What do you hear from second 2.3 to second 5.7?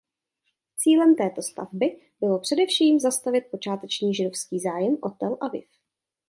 především zastavit počáteční židovský zájem o Tel Aviv.